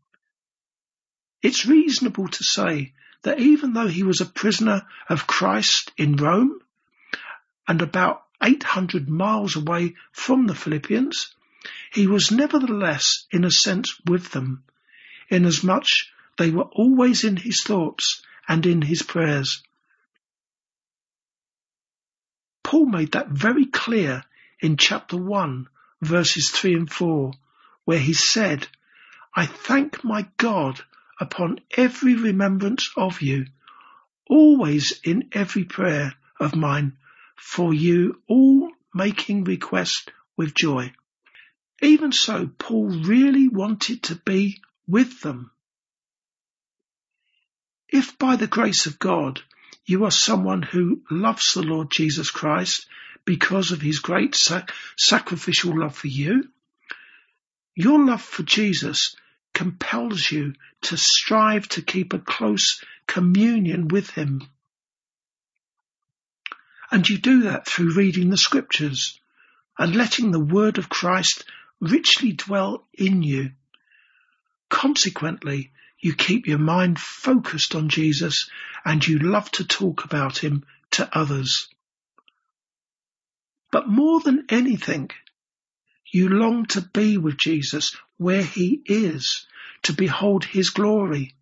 It's 1.43 1.67
reasonable 1.67 2.29
to 2.29 2.45
say 2.45 2.95
that 3.23 3.39
even 3.39 3.73
though 3.73 3.87
he 3.87 4.03
was 4.03 4.21
a 4.21 4.27
prisoner 4.27 4.87
of 5.09 5.27
Christ 5.27 5.93
in 5.97 6.17
Rome 6.17 6.61
and 7.67 7.83
about 7.83 8.25
800 8.43 9.09
miles 9.09 9.57
away 9.57 9.97
from 10.13 10.47
the 10.47 10.55
Philippians, 10.55 11.35
he 11.93 12.07
was 12.07 12.31
nevertheless 12.31 13.27
in 13.31 13.45
a 13.45 13.51
sense 13.51 14.01
with 14.07 14.31
them, 14.31 14.65
inasmuch 15.29 15.89
they 16.39 16.51
were 16.51 16.69
always 16.73 17.25
in 17.25 17.37
his 17.37 17.63
thoughts 17.63 18.23
and 18.49 18.65
in 18.65 18.81
his 18.81 19.03
prayers. 19.03 19.63
Paul 22.63 22.87
made 22.87 23.13
that 23.13 23.29
very 23.29 23.67
clear 23.67 24.25
in 24.61 24.77
chapter 24.77 25.17
1, 25.17 25.69
verses 26.03 26.51
3 26.51 26.75
and 26.75 26.91
4, 26.91 27.33
where 27.85 27.99
he 27.99 28.13
said, 28.13 28.67
I 29.35 29.47
thank 29.47 30.05
my 30.05 30.27
God 30.37 30.81
upon 31.21 31.61
every 31.77 32.15
remembrance 32.15 32.91
of 32.97 33.23
you, 33.23 33.47
always 34.29 35.01
in 35.05 35.29
every 35.33 35.65
prayer 35.65 36.15
of 36.41 36.55
mine, 36.55 36.97
for 37.37 37.73
you 37.73 38.21
all 38.29 38.71
making 38.95 39.45
request 39.45 40.11
with 40.37 40.55
joy. 40.55 40.93
Even 41.81 42.13
so, 42.13 42.51
Paul 42.59 42.89
really 42.89 43.49
wanted 43.49 44.03
to 44.05 44.17
be 44.17 44.61
with 44.87 45.21
them. 45.21 45.51
If 47.89 48.19
by 48.19 48.37
the 48.37 48.47
grace 48.47 48.87
of 48.87 48.99
God 48.99 49.41
you 49.87 50.05
are 50.05 50.11
someone 50.11 50.63
who 50.63 51.03
loves 51.11 51.55
the 51.55 51.63
Lord 51.63 51.91
Jesus 51.91 52.31
Christ 52.31 52.87
because 53.29 53.73
of 53.73 53.83
his 53.83 53.99
great 53.99 54.35
sac- 54.35 54.73
sacrificial 54.97 55.79
love 55.79 55.95
for 55.95 56.07
you, 56.07 56.49
your 57.75 58.03
love 58.03 58.23
for 58.23 58.43
Jesus 58.43 59.15
compels 59.53 60.33
you 60.33 60.55
to 60.81 60.97
strive 60.97 61.69
to 61.69 61.83
keep 61.83 62.15
a 62.15 62.19
close 62.19 62.83
communion 63.07 63.89
with 63.89 64.09
him. 64.09 64.49
And 66.91 67.07
you 67.07 67.19
do 67.19 67.43
that 67.43 67.67
through 67.67 67.93
reading 67.93 68.31
the 68.31 68.39
scriptures 68.39 69.21
and 69.79 69.95
letting 69.95 70.31
the 70.31 70.41
word 70.41 70.79
of 70.79 70.89
Christ 70.89 71.45
richly 71.83 72.33
dwell 72.33 72.89
in 72.95 73.23
you. 73.23 73.51
Consequently, 74.71 75.71
you 76.01 76.15
keep 76.15 76.47
your 76.47 76.57
mind 76.57 76.99
focused 76.99 77.75
on 77.75 77.91
Jesus 77.91 78.49
and 78.87 79.07
you 79.07 79.19
love 79.19 79.51
to 79.51 79.67
talk 79.67 80.07
about 80.07 80.39
him 80.39 80.65
to 80.93 81.15
others. 81.15 81.69
But 83.71 83.89
more 83.89 84.21
than 84.21 84.47
anything, 84.49 85.11
you 86.11 86.29
long 86.29 86.67
to 86.67 86.81
be 86.81 87.19
with 87.19 87.37
Jesus 87.37 87.97
where 88.17 88.43
he 88.43 88.83
is, 88.87 89.47
to 89.83 89.93
behold 89.93 90.45
his 90.45 90.71
glory. 90.71 91.35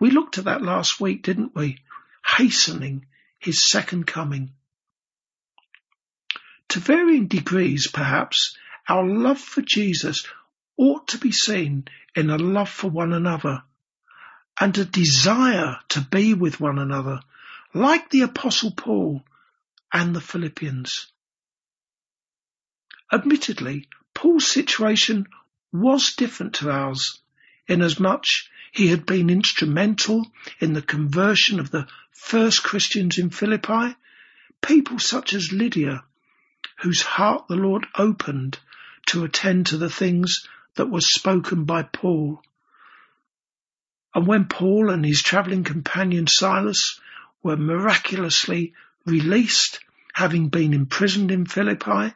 We 0.00 0.10
looked 0.10 0.38
at 0.38 0.44
that 0.44 0.62
last 0.62 1.00
week, 1.00 1.22
didn't 1.22 1.54
we? 1.54 1.78
Hastening 2.24 3.06
his 3.38 3.64
second 3.64 4.06
coming. 4.06 4.52
To 6.68 6.80
varying 6.80 7.26
degrees, 7.26 7.88
perhaps, 7.88 8.56
our 8.88 9.04
love 9.04 9.38
for 9.38 9.62
Jesus 9.62 10.26
ought 10.76 11.08
to 11.08 11.18
be 11.18 11.32
seen 11.32 11.86
in 12.14 12.30
a 12.30 12.38
love 12.38 12.70
for 12.70 12.88
one 12.88 13.12
another 13.12 13.62
and 14.60 14.76
a 14.78 14.84
desire 14.84 15.78
to 15.90 16.00
be 16.00 16.34
with 16.34 16.60
one 16.60 16.78
another, 16.78 17.20
like 17.74 18.10
the 18.10 18.22
Apostle 18.22 18.70
Paul 18.70 19.22
and 19.92 20.14
the 20.14 20.20
Philippians. 20.20 21.12
Admittedly, 23.12 23.88
Paul's 24.14 24.46
situation 24.46 25.26
was 25.70 26.14
different 26.14 26.54
to 26.54 26.70
ours, 26.70 27.20
inasmuch 27.68 28.24
he 28.72 28.88
had 28.88 29.04
been 29.04 29.28
instrumental 29.28 30.32
in 30.58 30.72
the 30.72 30.80
conversion 30.80 31.60
of 31.60 31.70
the 31.70 31.86
first 32.10 32.62
Christians 32.62 33.18
in 33.18 33.28
Philippi, 33.28 33.94
people 34.62 34.98
such 34.98 35.34
as 35.34 35.52
Lydia, 35.52 36.04
whose 36.78 37.02
heart 37.02 37.48
the 37.48 37.56
Lord 37.56 37.86
opened 37.98 38.58
to 39.08 39.24
attend 39.24 39.66
to 39.66 39.76
the 39.76 39.90
things 39.90 40.48
that 40.76 40.88
were 40.88 41.02
spoken 41.02 41.64
by 41.64 41.82
Paul. 41.82 42.42
And 44.14 44.26
when 44.26 44.46
Paul 44.46 44.88
and 44.88 45.04
his 45.04 45.22
travelling 45.22 45.64
companion 45.64 46.26
Silas 46.26 46.98
were 47.42 47.58
miraculously 47.58 48.72
released, 49.04 49.80
having 50.14 50.48
been 50.48 50.72
imprisoned 50.72 51.30
in 51.30 51.44
Philippi, 51.44 52.14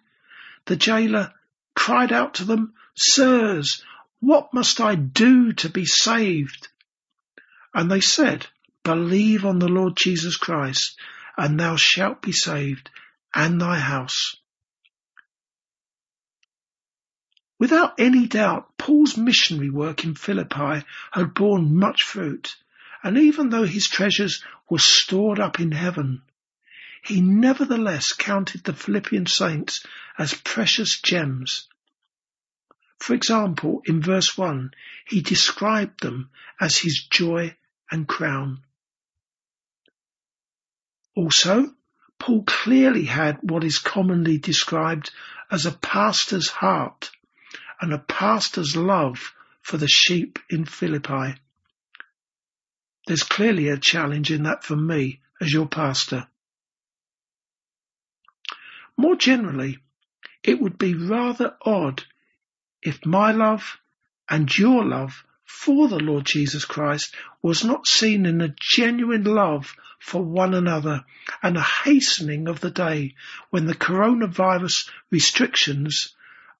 the 0.67 0.77
jailer 0.77 1.33
cried 1.75 2.13
out 2.13 2.35
to 2.35 2.45
them, 2.45 2.75
Sirs, 2.95 3.83
what 4.21 4.53
must 4.53 4.81
I 4.81 4.95
do 4.95 5.53
to 5.55 5.69
be 5.69 5.87
saved? 5.87 6.69
And 7.75 7.91
they 7.91 8.01
said, 8.01 8.47
Believe 8.83 9.45
on 9.45 9.59
the 9.59 9.69
Lord 9.69 9.97
Jesus 9.97 10.37
Christ, 10.37 10.99
and 11.37 11.59
thou 11.59 11.77
shalt 11.77 12.23
be 12.23 12.33
saved, 12.33 12.91
and 13.35 13.61
thy 13.61 13.79
house. 13.79 14.37
Without 17.59 17.95
any 17.99 18.27
doubt, 18.27 18.77
Paul's 18.77 19.17
missionary 19.17 19.71
work 19.71 20.05
in 20.05 20.15
Philippi 20.15 20.85
had 21.11 21.35
borne 21.35 21.77
much 21.79 22.03
fruit, 22.03 22.57
and 23.03 23.17
even 23.17 23.49
though 23.49 23.65
his 23.65 23.89
treasures 23.89 24.43
were 24.69 24.79
stored 24.79 25.41
up 25.41 25.59
in 25.59 25.73
heaven, 25.73 26.23
he 27.03 27.21
nevertheless 27.21 28.13
counted 28.13 28.65
the 28.65 28.73
Philippian 28.73 29.27
saints 29.27 29.85
as 30.19 30.35
precious 30.35 31.01
gems. 31.01 31.69
For 32.99 33.15
example, 33.15 33.83
in 33.85 34.01
verse 34.01 34.37
1, 34.37 34.73
he 35.07 35.21
described 35.21 36.03
them 36.03 36.31
as 36.61 36.79
his 36.79 37.05
joy 37.05 37.57
and 37.91 38.09
crown. 38.09 38.63
Also, 41.15 41.75
Paul 42.19 42.45
clearly 42.45 43.05
had 43.05 43.39
what 43.43 43.65
is 43.65 43.79
commonly 43.79 44.39
described 44.39 45.11
as 45.51 45.67
a 45.67 45.73
pastor's 45.73 46.49
heart 46.49 47.11
and 47.81 47.93
a 47.93 47.99
pastor's 47.99 48.75
love 48.75 49.35
for 49.63 49.77
the 49.77 49.89
sheep 49.89 50.39
in 50.49 50.65
Philippi. 50.65 51.35
There's 53.07 53.23
clearly 53.23 53.69
a 53.69 53.79
challenge 53.79 54.33
in 54.33 54.45
that 54.45 54.65
for 54.65 54.77
me 54.77 55.21
as 55.41 55.53
your 55.53 55.67
pastor. 55.67 56.27
More 58.97 59.17
generally, 59.17 59.79
it 60.43 60.61
would 60.61 60.79
be 60.79 60.95
rather 60.95 61.57
odd 61.63 62.05
if 62.83 63.05
my 63.05 63.33
love 63.33 63.79
and 64.29 64.57
your 64.57 64.85
love 64.85 65.25
for 65.45 65.89
the 65.89 65.99
Lord 65.99 66.25
Jesus 66.25 66.65
Christ 66.65 67.15
was 67.43 67.65
not 67.65 67.87
seen 67.87 68.27
in 68.27 68.41
a 68.41 68.55
genuine 68.59 69.25
love 69.25 69.75
for 69.99 70.23
one 70.23 70.55
another 70.55 71.05
and 71.43 71.57
a 71.57 71.63
hastening 71.63 72.49
of 72.49 72.61
the 72.61 72.71
day 72.71 73.15
when 73.51 73.67
the 73.67 73.75
coronavirus 73.75 74.89
restrictions 75.11 76.15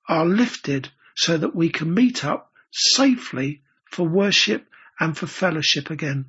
are 0.09 0.25
lifted 0.25 0.89
so 1.15 1.37
that 1.37 1.55
we 1.55 1.69
can 1.69 1.93
meet 1.93 2.25
up 2.25 2.53
safely 2.71 3.63
for 3.91 4.07
worship 4.07 4.67
and 4.99 5.17
for 5.17 5.27
fellowship 5.27 5.91
again. 5.91 6.27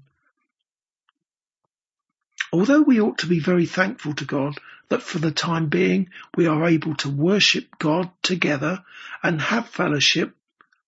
Although 2.52 2.82
we 2.82 3.02
ought 3.02 3.20
to 3.20 3.28
be 3.28 3.40
very 3.40 3.66
thankful 3.66 4.14
to 4.16 4.26
God 4.26 4.58
that 4.90 5.02
for 5.02 5.20
the 5.20 5.32
time 5.32 5.68
being 5.68 6.10
we 6.36 6.48
are 6.48 6.68
able 6.68 6.96
to 6.96 7.10
worship 7.10 7.78
God 7.78 8.10
together 8.22 8.84
and 9.22 9.42
have 9.42 9.68
fellowship 9.68 10.36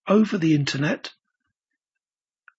over 0.08 0.38
the 0.38 0.56
internet, 0.56 1.12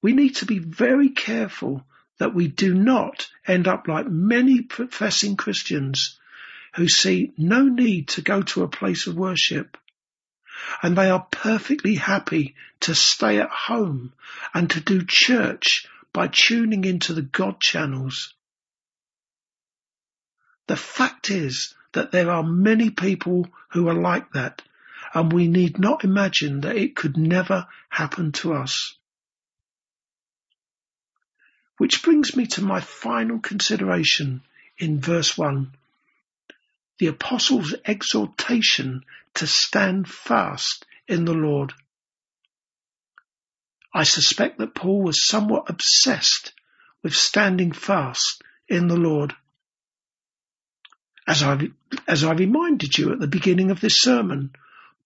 we 0.03 0.13
need 0.13 0.37
to 0.37 0.47
be 0.47 0.59
very 0.59 1.11
careful 1.11 1.85
that 2.19 2.35
we 2.35 2.49
do 2.49 2.75
not 2.75 3.29
end 3.47 3.67
up 3.67 3.89
like 3.89 4.07
many 4.07 4.63
professing 4.63 5.37
Christians 5.37 6.19
who 6.75 6.89
see 6.89 7.33
no 7.37 7.65
need 7.65 8.09
to 8.09 8.23
go 8.23 8.43
to 8.43 8.63
a 8.63 8.69
place 8.69 9.07
of 9.07 9.17
worship 9.17 9.77
and 10.83 10.97
they 10.97 11.11
are 11.11 11.27
perfectly 11.31 11.95
happy 11.95 12.55
to 12.81 12.95
stay 12.95 13.39
at 13.39 13.49
home 13.49 14.13
and 14.55 14.71
to 14.71 14.81
do 14.81 15.05
church 15.05 15.87
by 16.13 16.29
tuning 16.29 16.85
into 16.85 17.13
the 17.15 17.23
God 17.23 17.61
channels. 17.61 18.35
The 20.71 20.77
fact 20.77 21.31
is 21.33 21.75
that 21.95 22.13
there 22.13 22.31
are 22.31 22.45
many 22.45 22.91
people 22.91 23.49
who 23.71 23.89
are 23.89 24.01
like 24.01 24.31
that 24.35 24.63
and 25.13 25.33
we 25.33 25.49
need 25.49 25.81
not 25.81 26.05
imagine 26.05 26.61
that 26.61 26.77
it 26.77 26.95
could 26.95 27.17
never 27.17 27.67
happen 27.89 28.31
to 28.39 28.53
us. 28.53 28.95
Which 31.79 32.05
brings 32.05 32.37
me 32.37 32.47
to 32.55 32.63
my 32.63 32.79
final 32.79 33.41
consideration 33.41 34.43
in 34.79 35.01
verse 35.01 35.37
1. 35.37 35.75
The 36.99 37.09
apostles' 37.09 37.75
exhortation 37.85 39.05
to 39.35 39.49
stand 39.49 40.09
fast 40.09 40.87
in 41.09 41.25
the 41.25 41.35
Lord. 41.35 41.75
I 43.93 44.05
suspect 44.05 44.59
that 44.59 44.77
Paul 44.77 45.03
was 45.03 45.27
somewhat 45.27 45.69
obsessed 45.69 46.53
with 47.03 47.17
standing 47.17 47.73
fast 47.73 48.45
in 48.69 48.87
the 48.87 48.97
Lord. 48.97 49.35
As 51.31 51.45
I, 51.45 51.69
as 52.09 52.25
I 52.25 52.33
reminded 52.33 52.99
you 52.99 53.13
at 53.13 53.21
the 53.21 53.29
beginning 53.29 53.71
of 53.71 53.81
this 53.81 54.03
sermon, 54.03 54.51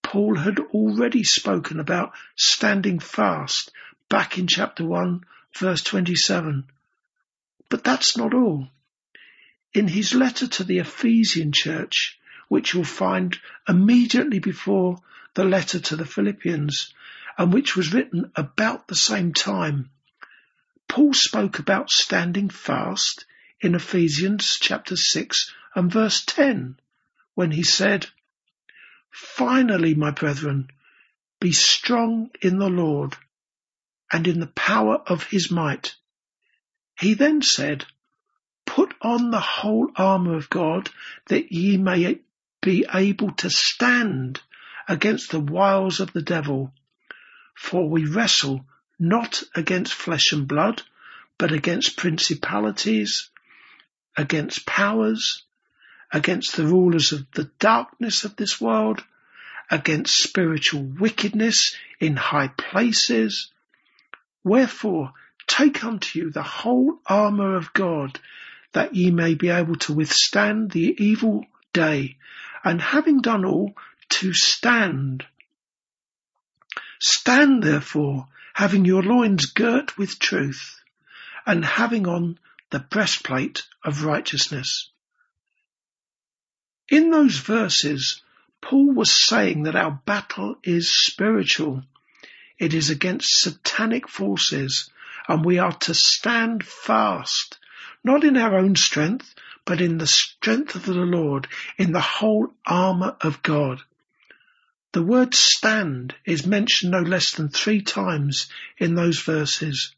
Paul 0.01 0.33
had 0.37 0.57
already 0.57 1.23
spoken 1.23 1.79
about 1.79 2.13
standing 2.35 2.97
fast 2.97 3.69
back 4.09 4.39
in 4.39 4.47
chapter 4.47 4.83
1, 4.83 5.23
verse 5.55 5.83
27. 5.83 6.63
But 7.69 7.83
that's 7.83 8.17
not 8.17 8.33
all. 8.33 8.71
In 9.71 9.87
his 9.87 10.15
letter 10.15 10.47
to 10.47 10.63
the 10.63 10.79
Ephesian 10.79 11.51
church, 11.51 12.19
which 12.47 12.73
you'll 12.73 12.85
find 12.85 13.39
immediately 13.69 14.39
before 14.39 14.97
the 15.35 15.45
letter 15.45 15.79
to 15.79 15.95
the 15.95 16.07
Philippians, 16.07 16.91
and 17.37 17.53
which 17.53 17.75
was 17.75 17.93
written 17.93 18.31
about 18.35 18.87
the 18.87 18.95
same 18.95 19.31
time, 19.31 19.91
Paul 20.87 21.13
spoke 21.13 21.59
about 21.59 21.91
standing 21.91 22.49
fast 22.49 23.25
in 23.61 23.75
Ephesians 23.75 24.57
chapter 24.59 24.95
6 24.95 25.51
and 25.75 25.91
verse 25.91 26.23
10 26.25 26.79
when 27.33 27.51
he 27.51 27.63
said, 27.63 28.07
Finally, 29.11 29.93
my 29.93 30.11
brethren, 30.11 30.69
be 31.39 31.51
strong 31.51 32.31
in 32.41 32.57
the 32.57 32.69
Lord 32.69 33.15
and 34.11 34.27
in 34.27 34.39
the 34.39 34.47
power 34.47 34.95
of 35.05 35.23
his 35.23 35.51
might. 35.51 35.95
He 36.99 37.13
then 37.13 37.41
said, 37.41 37.85
Put 38.65 38.93
on 39.01 39.31
the 39.31 39.39
whole 39.39 39.91
armour 39.95 40.35
of 40.35 40.49
God 40.49 40.89
that 41.27 41.51
ye 41.51 41.77
may 41.77 42.19
be 42.61 42.85
able 42.93 43.31
to 43.31 43.49
stand 43.49 44.41
against 44.87 45.31
the 45.31 45.39
wiles 45.39 45.99
of 45.99 46.13
the 46.13 46.21
devil. 46.21 46.73
For 47.55 47.89
we 47.89 48.05
wrestle 48.05 48.65
not 48.99 49.43
against 49.55 49.93
flesh 49.93 50.31
and 50.31 50.47
blood, 50.47 50.81
but 51.37 51.51
against 51.51 51.97
principalities, 51.97 53.29
against 54.17 54.65
powers, 54.65 55.44
against 56.15 56.55
the 56.55 56.65
rulers 56.65 57.11
of 57.11 57.29
the 57.33 57.51
darkness 57.59 58.23
of 58.23 58.37
this 58.37 58.61
world, 58.61 59.03
against 59.69 60.23
spiritual 60.23 60.81
wickedness 60.81 61.75
in 61.99 62.15
high 62.15 62.47
places. 62.47 63.51
Wherefore, 64.41 65.11
take 65.45 65.83
unto 65.83 66.17
you 66.17 66.31
the 66.31 66.41
whole 66.41 66.99
armour 67.05 67.57
of 67.57 67.73
God, 67.73 68.17
that 68.71 68.95
ye 68.95 69.11
may 69.11 69.33
be 69.33 69.49
able 69.49 69.75
to 69.75 69.93
withstand 69.93 70.71
the 70.71 70.95
evil 71.03 71.45
day, 71.73 72.15
and 72.63 72.81
having 72.81 73.19
done 73.19 73.43
all, 73.43 73.75
to 74.07 74.31
stand. 74.31 75.25
Stand 77.01 77.61
therefore, 77.61 78.27
having 78.53 78.85
your 78.85 79.03
loins 79.03 79.47
girt 79.47 79.97
with 79.97 80.17
truth, 80.17 80.81
and 81.45 81.65
having 81.65 82.07
on 82.07 82.39
the 82.69 82.79
breastplate 82.79 83.63
of 83.83 84.05
righteousness. 84.05 84.91
In 86.89 87.09
those 87.09 87.37
verses, 87.37 88.21
Paul 88.61 88.93
was 88.93 89.11
saying 89.11 89.63
that 89.63 89.75
our 89.75 89.99
battle 90.05 90.57
is 90.63 90.93
spiritual. 90.93 91.83
It 92.59 92.73
is 92.73 92.89
against 92.89 93.41
satanic 93.41 94.07
forces, 94.07 94.89
and 95.27 95.43
we 95.43 95.57
are 95.57 95.73
to 95.73 95.93
stand 95.93 96.63
fast, 96.63 97.57
not 98.03 98.23
in 98.23 98.37
our 98.37 98.57
own 98.57 98.75
strength, 98.75 99.33
but 99.65 99.81
in 99.81 99.97
the 99.97 100.07
strength 100.07 100.75
of 100.75 100.85
the 100.85 100.93
Lord, 100.93 101.47
in 101.77 101.91
the 101.91 102.01
whole 102.01 102.53
armour 102.67 103.17
of 103.21 103.41
God. 103.41 103.81
The 104.91 105.01
word 105.01 105.33
stand 105.33 106.13
is 106.23 106.45
mentioned 106.45 106.91
no 106.91 106.99
less 106.99 107.31
than 107.31 107.49
three 107.49 107.81
times 107.81 108.47
in 108.77 108.93
those 108.93 109.19
verses. 109.19 109.94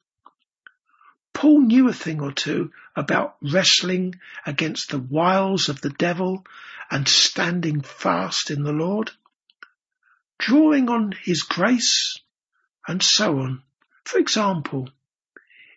Paul 1.38 1.62
knew 1.62 1.88
a 1.88 1.94
thing 1.94 2.20
or 2.20 2.32
two 2.32 2.72
about 2.96 3.38
wrestling 3.44 4.20
against 4.48 4.90
the 4.90 4.98
wiles 4.98 5.70
of 5.70 5.82
the 5.82 5.92
devil 5.92 6.44
and 6.90 7.08
standing 7.08 7.82
fast 7.82 8.50
in 8.50 8.64
the 8.64 8.74
Lord, 8.74 9.12
drawing 10.40 10.90
on 10.90 11.12
his 11.12 11.44
grace 11.44 12.20
and 12.88 13.04
so 13.04 13.38
on. 13.38 13.62
For 14.04 14.18
example, 14.18 14.90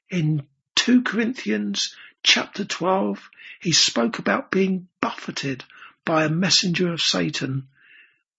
in 0.09 0.47
2 0.77 1.03
Corinthians 1.03 1.95
chapter 2.23 2.65
12, 2.65 3.29
he 3.61 3.73
spoke 3.73 4.19
about 4.19 4.51
being 4.51 4.89
buffeted 5.03 5.63
by 6.07 6.25
a 6.25 6.31
messenger 6.31 6.91
of 6.91 7.03
Satan 7.03 7.69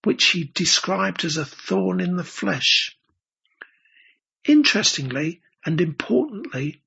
which 0.03 0.25
he 0.29 0.45
described 0.45 1.23
as 1.23 1.37
a 1.37 1.45
thorn 1.45 1.99
in 1.99 2.15
the 2.15 2.23
flesh. 2.23 2.97
Interestingly 4.43 5.43
and 5.63 5.79
importantly, 5.79 6.81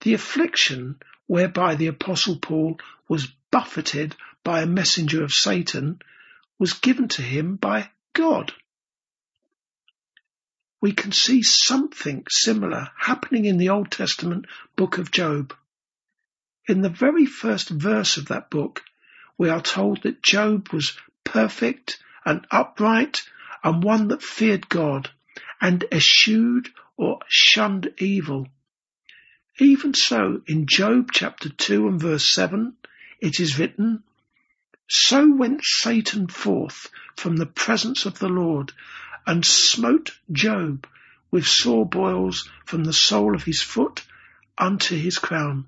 the 0.00 0.14
affliction 0.14 1.00
whereby 1.26 1.74
the 1.74 1.86
apostle 1.88 2.36
Paul 2.36 2.78
was 3.08 3.26
buffeted 3.50 4.16
by 4.44 4.62
a 4.62 4.66
messenger 4.66 5.24
of 5.24 5.32
Satan 5.32 6.00
was 6.58 6.74
given 6.74 7.08
to 7.08 7.22
him 7.22 7.56
by 7.56 7.90
God. 8.12 8.52
We 10.80 10.92
can 10.92 11.12
see 11.12 11.42
something 11.42 12.26
similar 12.28 12.90
happening 12.96 13.44
in 13.44 13.56
the 13.56 13.70
Old 13.70 13.90
Testament 13.90 14.46
book 14.76 14.98
of 14.98 15.10
Job. 15.10 15.54
In 16.68 16.82
the 16.82 16.88
very 16.88 17.26
first 17.26 17.68
verse 17.68 18.16
of 18.16 18.26
that 18.26 18.50
book, 18.50 18.84
we 19.38 19.48
are 19.48 19.60
told 19.60 20.02
that 20.02 20.22
Job 20.22 20.68
was 20.72 20.96
perfect 21.24 21.98
and 22.24 22.46
upright 22.50 23.22
and 23.62 23.82
one 23.82 24.08
that 24.08 24.22
feared 24.22 24.68
God 24.68 25.10
and 25.60 25.84
eschewed 25.90 26.68
or 26.96 27.20
shunned 27.28 27.92
evil. 27.98 28.48
Even 29.58 29.94
so, 29.94 30.42
in 30.46 30.66
Job 30.66 31.10
chapter 31.12 31.48
2 31.48 31.88
and 31.88 32.00
verse 32.00 32.26
7, 32.26 32.76
it 33.20 33.40
is 33.40 33.58
written, 33.58 34.02
So 34.86 35.32
went 35.32 35.64
Satan 35.64 36.28
forth 36.28 36.90
from 37.16 37.36
the 37.36 37.46
presence 37.46 38.04
of 38.04 38.18
the 38.18 38.28
Lord 38.28 38.72
and 39.26 39.46
smote 39.46 40.18
Job 40.30 40.86
with 41.30 41.46
sore 41.46 41.88
boils 41.88 42.50
from 42.66 42.84
the 42.84 42.92
sole 42.92 43.34
of 43.34 43.44
his 43.44 43.62
foot 43.62 44.04
unto 44.58 44.94
his 44.94 45.18
crown. 45.18 45.66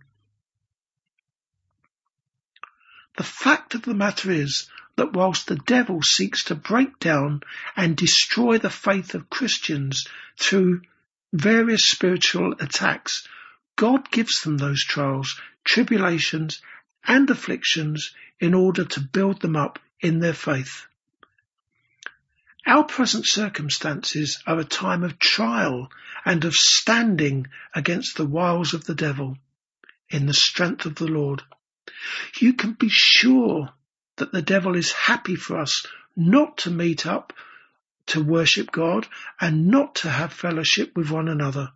The 3.17 3.25
fact 3.25 3.75
of 3.75 3.83
the 3.83 3.95
matter 3.95 4.31
is 4.31 4.69
that 4.97 5.15
whilst 5.15 5.47
the 5.47 5.57
devil 5.57 6.03
seeks 6.03 6.45
to 6.45 6.55
break 6.55 6.99
down 6.99 7.43
and 7.75 7.97
destroy 7.97 8.59
the 8.59 8.71
faith 8.71 9.15
of 9.15 9.31
Christians 9.31 10.07
through 10.39 10.83
various 11.33 11.89
spiritual 11.89 12.53
attacks, 12.61 13.27
God 13.79 14.11
gives 14.11 14.43
them 14.43 14.59
those 14.59 14.83
trials, 14.83 15.41
tribulations, 15.63 16.61
and 17.07 17.31
afflictions 17.31 18.13
in 18.41 18.53
order 18.53 18.85
to 18.85 19.01
build 19.01 19.41
them 19.41 19.55
up 19.55 19.79
in 20.01 20.19
their 20.19 20.35
faith. 20.35 20.87
Our 22.67 22.83
present 22.83 23.25
circumstances 23.25 24.43
are 24.49 24.59
a 24.59 24.65
time 24.65 25.05
of 25.05 25.21
trial 25.21 25.93
and 26.25 26.45
of 26.45 26.55
standing 26.55 27.47
against 27.73 28.17
the 28.17 28.27
wiles 28.27 28.75
of 28.75 28.85
the 28.85 28.97
devil 28.97 29.39
in 30.11 30.27
the 30.27 30.35
strength 30.35 30.85
of 30.85 30.97
the 30.97 31.07
Lord. 31.07 31.45
You 32.41 32.55
can 32.55 32.73
be 32.73 32.89
sure 32.89 33.69
that 34.17 34.33
the 34.33 34.43
devil 34.43 34.75
is 34.75 34.91
happy 34.91 35.37
for 35.37 35.57
us 35.57 35.87
not 36.17 36.59
to 36.59 36.71
meet 36.73 37.07
up 37.07 37.33
to 38.07 38.25
worship 38.25 38.73
God 38.73 39.07
and 39.41 39.69
not 39.69 39.95
to 39.97 40.11
have 40.11 40.33
fellowship 40.33 40.97
with 40.97 41.13
one 41.13 41.29
another. 41.29 41.71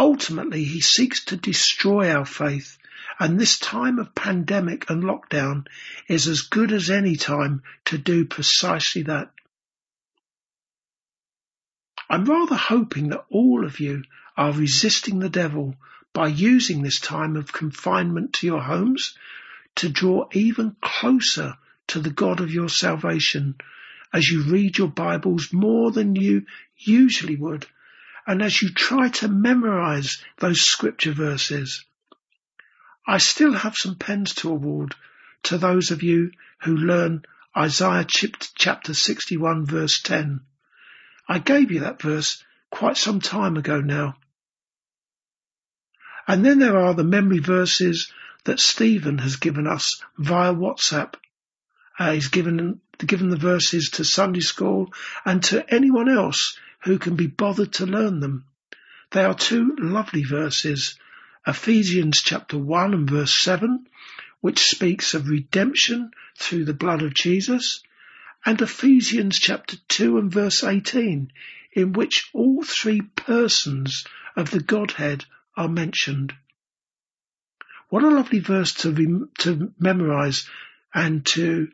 Ultimately, 0.00 0.64
he 0.64 0.80
seeks 0.80 1.26
to 1.26 1.36
destroy 1.36 2.10
our 2.10 2.24
faith, 2.24 2.78
and 3.18 3.38
this 3.38 3.58
time 3.58 3.98
of 3.98 4.14
pandemic 4.14 4.88
and 4.88 5.04
lockdown 5.04 5.66
is 6.08 6.26
as 6.26 6.40
good 6.40 6.72
as 6.72 6.88
any 6.88 7.16
time 7.16 7.62
to 7.84 7.98
do 7.98 8.24
precisely 8.24 9.02
that. 9.02 9.30
I'm 12.08 12.24
rather 12.24 12.54
hoping 12.54 13.10
that 13.10 13.26
all 13.28 13.66
of 13.66 13.78
you 13.78 14.04
are 14.38 14.52
resisting 14.52 15.18
the 15.18 15.28
devil 15.28 15.76
by 16.14 16.28
using 16.28 16.80
this 16.80 16.98
time 16.98 17.36
of 17.36 17.52
confinement 17.52 18.32
to 18.36 18.46
your 18.46 18.62
homes 18.62 19.14
to 19.74 19.90
draw 19.90 20.30
even 20.32 20.76
closer 20.80 21.58
to 21.88 22.00
the 22.00 22.08
God 22.08 22.40
of 22.40 22.50
your 22.50 22.70
salvation 22.70 23.56
as 24.14 24.26
you 24.30 24.44
read 24.44 24.78
your 24.78 24.88
Bibles 24.88 25.52
more 25.52 25.92
than 25.92 26.16
you 26.16 26.46
usually 26.78 27.36
would 27.36 27.66
and 28.26 28.42
as 28.42 28.60
you 28.60 28.70
try 28.70 29.08
to 29.08 29.28
memorize 29.28 30.22
those 30.38 30.60
scripture 30.60 31.12
verses. 31.12 31.84
I 33.06 33.18
still 33.18 33.52
have 33.52 33.76
some 33.76 33.96
pens 33.96 34.34
to 34.36 34.50
award 34.50 34.94
to 35.44 35.58
those 35.58 35.90
of 35.90 36.02
you 36.02 36.32
who 36.62 36.76
learn 36.76 37.24
Isaiah 37.56 38.06
chapter 38.06 38.94
61 38.94 39.66
verse 39.66 40.00
10. 40.02 40.40
I 41.28 41.38
gave 41.38 41.70
you 41.70 41.80
that 41.80 42.00
verse 42.00 42.42
quite 42.70 42.96
some 42.96 43.20
time 43.20 43.56
ago 43.56 43.80
now. 43.80 44.16
And 46.28 46.44
then 46.44 46.58
there 46.60 46.78
are 46.78 46.94
the 46.94 47.04
memory 47.04 47.40
verses 47.40 48.12
that 48.44 48.60
Stephen 48.60 49.18
has 49.18 49.36
given 49.36 49.66
us 49.66 50.02
via 50.16 50.54
WhatsApp. 50.54 51.14
Uh, 51.98 52.12
he's 52.12 52.28
given 52.28 52.80
given 52.98 53.30
the 53.30 53.36
verses 53.36 53.90
to 53.90 54.04
Sunday 54.04 54.40
school 54.40 54.92
and 55.24 55.42
to 55.44 55.68
anyone 55.72 56.08
else 56.08 56.58
who 56.82 56.98
can 56.98 57.16
be 57.16 57.26
bothered 57.26 57.72
to 57.74 57.86
learn 57.86 58.20
them. 58.20 58.44
They 59.10 59.24
are 59.24 59.34
two 59.34 59.76
lovely 59.78 60.24
verses. 60.24 60.98
Ephesians 61.46 62.20
chapter 62.22 62.58
1 62.58 62.94
and 62.94 63.10
verse 63.10 63.34
7, 63.34 63.86
which 64.40 64.70
speaks 64.70 65.14
of 65.14 65.28
redemption 65.28 66.10
through 66.38 66.64
the 66.64 66.74
blood 66.74 67.02
of 67.02 67.14
Jesus, 67.14 67.82
and 68.44 68.60
Ephesians 68.60 69.38
chapter 69.38 69.76
2 69.88 70.18
and 70.18 70.32
verse 70.32 70.64
18, 70.64 71.32
in 71.72 71.92
which 71.92 72.30
all 72.32 72.62
three 72.62 73.00
persons 73.00 74.06
of 74.36 74.50
the 74.50 74.60
Godhead 74.60 75.24
are 75.56 75.68
mentioned. 75.68 76.34
What 77.88 78.04
a 78.04 78.08
lovely 78.08 78.38
verse 78.38 78.72
to, 78.74 79.28
to 79.38 79.74
memorize 79.78 80.48
and 80.94 81.26
to 81.26 81.70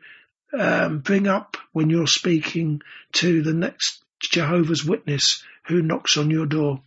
um, 0.51 0.99
bring 0.99 1.27
up 1.27 1.57
when 1.71 1.89
you're 1.89 2.07
speaking 2.07 2.81
to 3.13 3.41
the 3.43 3.53
next 3.53 4.03
Jehovah's 4.19 4.83
Witness 4.83 5.43
who 5.67 5.81
knocks 5.81 6.17
on 6.17 6.31
your 6.31 6.45
door. 6.45 6.81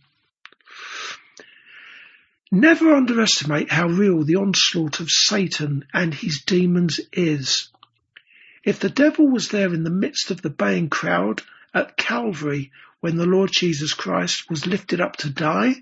Never 2.51 2.93
underestimate 2.93 3.71
how 3.71 3.87
real 3.87 4.23
the 4.23 4.35
onslaught 4.35 4.99
of 4.99 5.09
Satan 5.09 5.85
and 5.93 6.13
his 6.13 6.41
demons 6.41 6.99
is. 7.13 7.69
If 8.63 8.79
the 8.79 8.89
devil 8.89 9.27
was 9.27 9.49
there 9.49 9.73
in 9.73 9.83
the 9.83 9.89
midst 9.89 10.31
of 10.31 10.41
the 10.41 10.49
baying 10.49 10.89
crowd 10.89 11.41
at 11.73 11.97
Calvary 11.97 12.71
when 12.99 13.15
the 13.15 13.25
Lord 13.25 13.51
Jesus 13.51 13.93
Christ 13.93 14.49
was 14.49 14.67
lifted 14.67 14.99
up 14.99 15.15
to 15.17 15.29
die, 15.29 15.81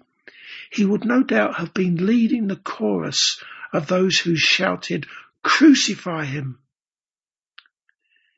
he 0.71 0.85
would 0.85 1.03
no 1.03 1.23
doubt 1.23 1.55
have 1.55 1.73
been 1.73 2.05
leading 2.05 2.47
the 2.47 2.55
chorus 2.55 3.41
of 3.73 3.87
those 3.87 4.19
who 4.19 4.35
shouted, 4.35 5.07
Crucify 5.43 6.25
him! 6.25 6.59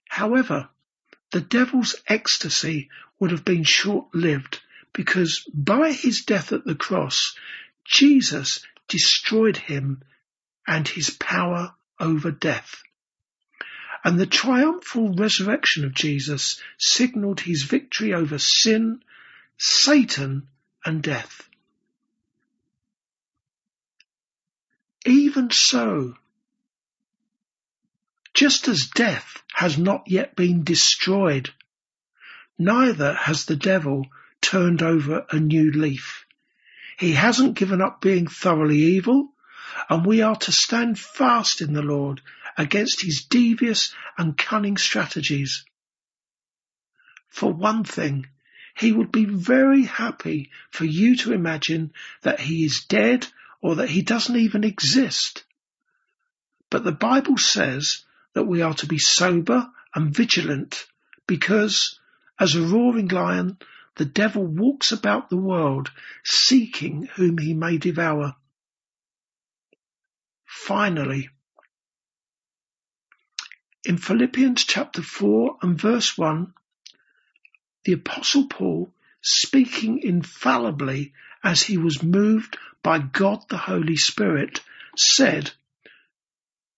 However, 0.08 0.70
the 1.32 1.42
devil's 1.42 1.96
ecstasy 2.08 2.90
would 3.20 3.32
have 3.32 3.46
been 3.46 3.64
short-lived 3.64 4.60
because 4.94 5.46
by 5.54 5.92
his 5.92 6.22
death 6.26 6.52
at 6.52 6.66
the 6.66 6.76
cross, 6.76 7.36
Jesus 7.86 8.66
destroyed 8.88 9.58
him 9.58 10.04
and 10.68 10.88
his 10.88 11.10
power 11.10 11.74
over 12.00 12.32
death. 12.32 12.84
And 14.04 14.20
the 14.20 14.26
triumphal 14.26 15.14
resurrection 15.14 15.86
of 15.86 15.94
Jesus 15.94 16.60
signaled 16.78 17.40
his 17.40 17.64
victory 17.64 18.14
over 18.14 18.40
sin, 18.40 19.02
Satan, 19.58 20.48
and 20.84 21.04
death. 21.04 21.48
Even 25.06 25.52
so, 25.52 26.16
just 28.42 28.68
as 28.68 28.88
death 28.88 29.44
has 29.54 29.78
not 29.78 30.02
yet 30.08 30.36
been 30.36 30.64
destroyed, 30.64 31.52
neither 32.58 33.14
has 33.14 33.46
the 33.46 33.56
devil 33.56 34.08
turned 34.42 34.82
over 34.82 35.28
a 35.30 35.40
new 35.40 35.72
leaf. 35.72 36.26
He 36.98 37.12
hasn't 37.12 37.54
given 37.54 37.82
up 37.84 38.02
being 38.02 38.26
thoroughly 38.26 38.80
evil, 38.80 39.32
and 39.88 40.04
we 40.04 40.24
are 40.24 40.38
to 40.38 40.52
stand 40.52 40.98
fast 40.98 41.62
in 41.62 41.74
the 41.74 41.84
Lord 41.84 42.20
against 42.58 43.04
his 43.04 43.26
devious 43.26 43.94
and 44.18 44.36
cunning 44.36 44.76
strategies. 44.78 45.64
For 47.28 47.54
one 47.54 47.84
thing, 47.84 48.26
he 48.76 48.92
would 48.92 49.12
be 49.12 49.26
very 49.26 49.84
happy 49.84 50.50
for 50.72 50.86
you 50.86 51.16
to 51.18 51.34
imagine 51.34 51.94
that 52.24 52.40
he 52.40 52.66
is 52.66 52.86
dead 52.86 53.28
or 53.62 53.76
that 53.76 53.92
he 53.92 54.02
doesn't 54.02 54.36
even 54.36 54.64
exist. 54.64 55.44
But 56.72 56.84
the 56.84 56.92
Bible 56.92 57.38
says 57.38 58.04
that 58.34 58.46
we 58.46 58.62
are 58.62 58.74
to 58.76 58.88
be 58.88 58.98
sober 58.98 59.70
and 59.94 60.16
vigilant 60.16 60.86
because, 61.28 62.00
as 62.40 62.56
a 62.56 62.62
roaring 62.62 63.08
lion, 63.08 63.58
the 63.96 64.06
devil 64.06 64.46
walks 64.46 64.92
about 64.92 65.30
the 65.30 65.38
world 65.38 65.92
seeking 66.24 67.08
whom 67.16 67.38
he 67.38 67.54
may 67.54 67.78
devour. 67.78 68.36
Finally, 70.46 71.30
in 73.84 73.98
Philippians 73.98 74.64
chapter 74.64 75.02
4 75.02 75.58
and 75.62 75.80
verse 75.80 76.18
1, 76.18 76.54
the 77.84 77.94
apostle 77.94 78.48
Paul, 78.48 78.94
speaking 79.22 80.00
infallibly 80.04 81.14
as 81.44 81.64
he 81.64 81.78
was 81.78 82.04
moved 82.04 82.58
by 82.84 83.00
God 83.00 83.48
the 83.50 83.58
Holy 83.58 83.96
Spirit, 83.96 84.62
said, 84.96 85.52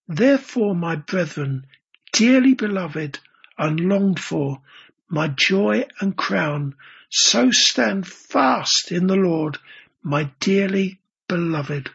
Therefore, 0.08 0.74
my 0.74 0.96
brethren, 0.96 1.66
dearly 2.12 2.54
beloved 2.54 3.18
and 3.56 3.80
longed 3.80 4.20
for, 4.20 4.60
my 5.08 5.28
joy 5.28 5.86
and 6.00 6.16
crown, 6.16 6.74
so 7.08 7.50
stand 7.50 8.06
fast 8.06 8.92
in 8.92 9.06
the 9.06 9.16
Lord, 9.16 9.58
my 10.02 10.30
dearly 10.40 10.98
beloved. 11.28 11.90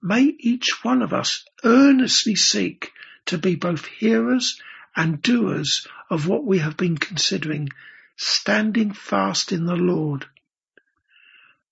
May 0.00 0.36
each 0.38 0.84
one 0.84 1.02
of 1.02 1.12
us 1.12 1.44
earnestly 1.64 2.36
seek 2.36 2.92
to 3.26 3.38
be 3.38 3.56
both 3.56 3.86
hearers 3.86 4.60
and 4.94 5.20
doers 5.20 5.88
of 6.10 6.28
what 6.28 6.44
we 6.44 6.58
have 6.58 6.76
been 6.76 6.96
considering, 6.96 7.70
standing 8.16 8.92
fast 8.92 9.50
in 9.50 9.64
the 9.64 9.76
Lord. 9.76 10.26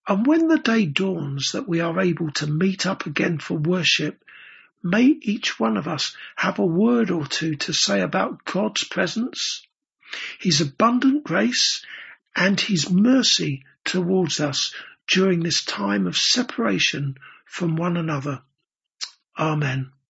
And 0.09 0.27
when 0.27 0.49
the 0.49 0.59
day 0.59 0.87
dawns 0.87 1.53
that 1.53 1.69
we 1.69 1.81
are 1.81 2.01
able 2.01 2.33
to 2.33 2.47
meet 2.47 2.87
up 2.87 3.07
again 3.07 3.39
for 3.39 3.55
worship, 3.55 4.22
may 4.83 5.05
each 5.05 5.61
one 5.61 5.77
of 5.77 5.87
us 5.87 6.17
have 6.37 6.59
a 6.59 6.67
word 6.67 7.11
or 7.11 7.27
two 7.27 7.57
to 7.57 7.73
say 7.73 8.01
about 8.01 8.45
God's 8.45 8.85
presence, 8.85 9.67
His 10.41 10.61
abundant 10.61 11.25
grace 11.25 11.85
and 12.35 12.61
His 12.61 12.91
mercy 12.91 13.65
towards 13.85 14.41
us 14.41 14.75
during 15.09 15.41
this 15.41 15.65
time 15.65 16.07
of 16.07 16.17
separation 16.17 17.17
from 17.45 17.77
one 17.77 17.97
another. 17.97 18.43
Amen. 19.39 19.93